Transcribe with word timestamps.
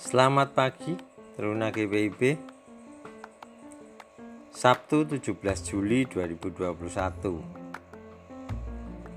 Selamat 0.00 0.56
pagi, 0.56 0.96
Teruna 1.36 1.68
GPIB. 1.68 2.40
Sabtu 4.48 5.04
17 5.04 5.36
Juli 5.60 6.08
2021. 6.08 6.80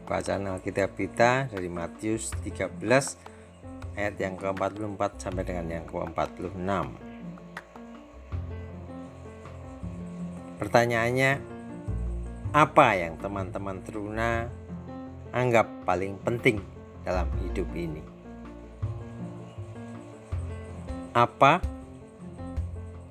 Bacaan 0.04 0.44
Alkitab 0.44 0.92
kita 1.00 1.48
dari 1.48 1.72
Matius 1.72 2.36
13 2.44 2.76
ayat 3.96 4.16
yang 4.20 4.36
ke-44 4.36 5.24
sampai 5.24 5.48
dengan 5.48 5.72
yang 5.72 5.88
ke-46. 5.88 6.52
Pertanyaannya, 10.60 11.32
apa 12.52 12.88
yang 13.00 13.16
teman-teman 13.24 13.80
Teruna 13.88 14.52
anggap 15.32 15.88
paling 15.88 16.20
penting 16.28 16.60
dalam 17.08 17.32
hidup 17.40 17.72
ini? 17.72 18.13
Apa 21.14 21.62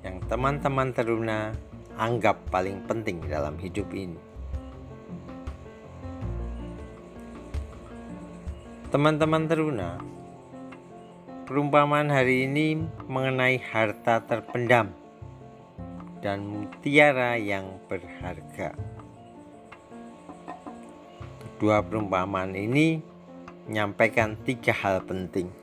yang 0.03 0.19
teman-teman 0.27 0.91
teruna 0.91 1.55
anggap 1.95 2.35
paling 2.51 2.83
penting 2.83 3.23
dalam 3.31 3.55
hidup 3.55 3.87
ini? 3.95 4.19
Teman-teman 8.91 9.47
teruna, 9.47 10.03
perumpamaan 11.47 12.11
hari 12.11 12.43
ini 12.43 12.83
mengenai 13.07 13.63
harta 13.71 14.19
terpendam 14.27 14.91
dan 16.19 16.43
mutiara 16.43 17.39
yang 17.39 17.79
berharga. 17.87 18.75
Kedua 21.39 21.79
perumpamaan 21.79 22.51
ini 22.51 22.99
menyampaikan 23.63 24.35
tiga 24.43 24.75
hal 24.75 24.99
penting 25.07 25.62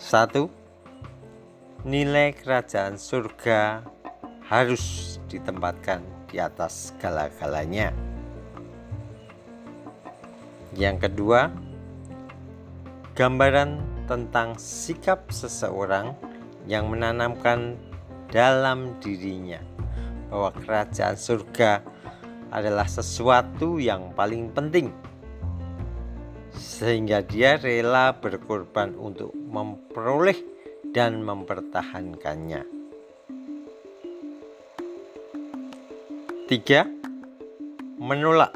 satu, 0.00 0.48
nilai 1.84 2.32
kerajaan 2.32 2.96
surga 2.96 3.84
harus 4.48 5.16
ditempatkan 5.28 6.00
di 6.32 6.40
atas 6.40 6.88
segala-galanya. 6.88 7.92
Yang 10.72 11.04
kedua, 11.04 11.52
gambaran 13.12 13.76
tentang 14.08 14.56
sikap 14.56 15.28
seseorang 15.28 16.16
yang 16.64 16.88
menanamkan 16.88 17.76
dalam 18.32 18.96
dirinya 19.04 19.60
bahwa 20.32 20.48
kerajaan 20.64 21.20
surga 21.20 21.84
adalah 22.48 22.88
sesuatu 22.88 23.76
yang 23.76 24.16
paling 24.16 24.48
penting 24.48 24.88
sehingga 26.54 27.22
dia 27.22 27.58
rela 27.58 28.14
berkorban 28.16 28.94
untuk 28.98 29.34
memperoleh 29.34 30.38
dan 30.90 31.22
mempertahankannya. 31.22 32.66
Tiga, 36.50 36.82
menolak 38.02 38.50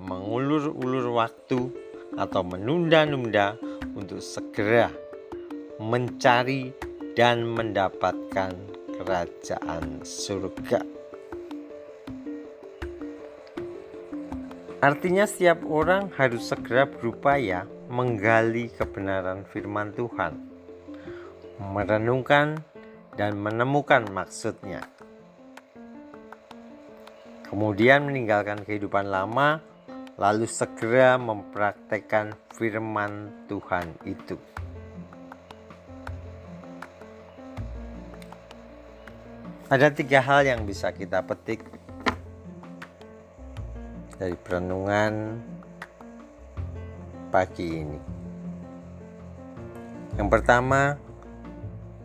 mengulur-ulur 0.00 1.12
waktu 1.12 1.68
atau 2.16 2.40
menunda-nunda 2.40 3.60
untuk 3.92 4.24
segera 4.24 4.88
mencari 5.76 6.72
dan 7.12 7.44
mendapatkan 7.44 8.56
kerajaan 8.96 10.00
surga. 10.02 10.97
Artinya 14.78 15.26
setiap 15.26 15.66
orang 15.66 16.06
harus 16.14 16.46
segera 16.46 16.86
berupaya 16.86 17.66
menggali 17.90 18.70
kebenaran 18.70 19.42
firman 19.50 19.90
Tuhan, 19.90 20.38
merenungkan 21.58 22.62
dan 23.18 23.34
menemukan 23.42 24.06
maksudnya. 24.14 24.86
Kemudian 27.50 28.06
meninggalkan 28.06 28.62
kehidupan 28.62 29.10
lama, 29.10 29.58
lalu 30.14 30.46
segera 30.46 31.18
mempraktekkan 31.18 32.38
firman 32.54 33.34
Tuhan 33.50 33.98
itu. 34.06 34.38
Ada 39.66 39.90
tiga 39.90 40.22
hal 40.22 40.46
yang 40.46 40.62
bisa 40.62 40.94
kita 40.94 41.18
petik 41.26 41.66
dari 44.18 44.34
perenungan 44.34 45.38
pagi 47.30 47.86
ini. 47.86 48.00
Yang 50.18 50.28
pertama, 50.34 50.98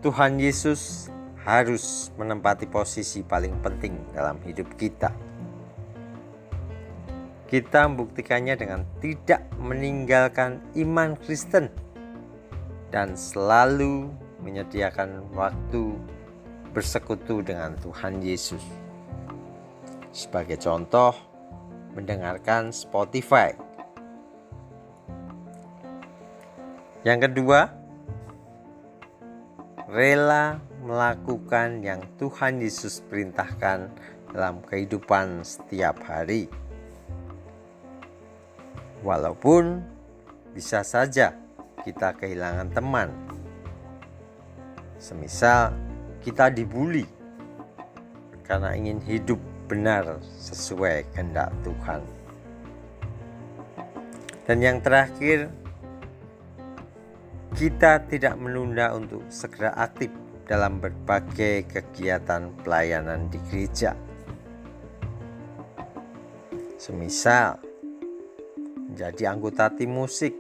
Tuhan 0.05 0.37
Yesus 0.37 1.09
harus 1.41 2.13
menempati 2.15 2.69
posisi 2.69 3.25
paling 3.25 3.57
penting 3.59 3.97
dalam 4.13 4.37
hidup 4.45 4.69
kita. 4.77 5.09
Kita 7.49 7.85
membuktikannya 7.89 8.55
dengan 8.57 8.85
tidak 9.01 9.45
meninggalkan 9.57 10.61
iman 10.77 11.17
Kristen 11.17 11.69
dan 12.93 13.17
selalu 13.17 14.09
menyediakan 14.41 15.33
waktu 15.33 15.97
bersekutu 16.73 17.41
dengan 17.45 17.77
Tuhan 17.81 18.21
Yesus. 18.21 18.61
Sebagai 20.13 20.57
contoh, 20.61 21.32
mendengarkan 21.93 22.73
Spotify. 22.73 23.53
Yang 27.03 27.29
kedua, 27.29 27.69
rela 29.91 30.57
melakukan 30.81 31.85
yang 31.85 32.01
Tuhan 32.19 32.59
Yesus 32.59 33.03
perintahkan 33.07 33.91
dalam 34.33 34.63
kehidupan 34.65 35.45
setiap 35.45 36.01
hari. 36.03 36.49
Walaupun 39.03 39.83
bisa 40.55 40.81
saja 40.81 41.35
kita 41.83 42.15
kehilangan 42.15 42.71
teman. 42.71 43.11
Semisal 44.95 45.75
kita 46.23 46.47
dibully 46.47 47.03
karena 48.47 48.71
ingin 48.79 49.03
hidup 49.03 49.39
benar 49.73 50.21
sesuai 50.37 51.09
kehendak 51.17 51.49
Tuhan. 51.65 52.05
Dan 54.45 54.61
yang 54.61 54.77
terakhir, 54.85 55.49
kita 57.57 58.05
tidak 58.05 58.37
menunda 58.37 58.93
untuk 58.93 59.25
segera 59.33 59.73
aktif 59.73 60.13
dalam 60.45 60.77
berbagai 60.77 61.65
kegiatan 61.65 62.53
pelayanan 62.61 63.33
di 63.33 63.41
gereja. 63.49 63.97
Semisal 66.77 67.57
menjadi 68.93 69.33
anggota 69.33 69.73
tim 69.73 69.89
musik, 69.89 70.37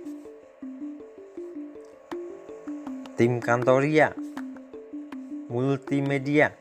tim 3.17 3.41
kantoria, 3.41 4.13
multimedia, 5.49 6.53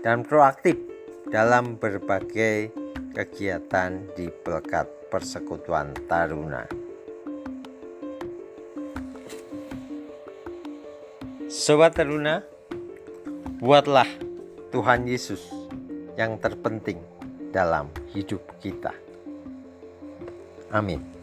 dan 0.00 0.24
proaktif 0.24 0.91
dalam 1.32 1.80
berbagai 1.80 2.68
kegiatan 3.16 4.04
di 4.12 4.28
Pelekat 4.28 4.84
Persekutuan 5.08 5.96
Taruna. 6.04 6.68
Sobat 11.48 11.96
Taruna, 11.96 12.44
buatlah 13.64 14.08
Tuhan 14.76 15.08
Yesus 15.08 15.40
yang 16.20 16.36
terpenting 16.36 17.00
dalam 17.48 17.88
hidup 18.12 18.44
kita. 18.60 18.92
Amin. 20.68 21.21